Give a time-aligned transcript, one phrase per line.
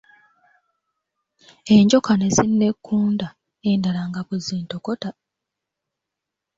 [1.75, 3.27] Enjoka ne zinneggunda,
[3.71, 5.09] endala nga bwe zintokota!